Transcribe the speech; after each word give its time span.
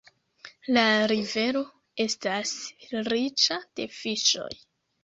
La 0.77 0.85
rivero 1.11 1.61
estas 2.07 2.55
riĉa 3.11 3.63
de 3.81 3.91
fiŝoj. 4.01 4.53